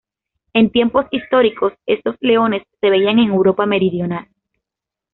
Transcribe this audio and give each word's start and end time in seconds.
En 0.53 0.71
tiempos 0.71 1.05
históricos, 1.11 1.73
estos 1.85 2.15
leones 2.21 2.63
se 2.79 2.89
veían 2.89 3.19
en 3.19 3.29
Europa 3.29 3.67
meridional. 3.67 4.27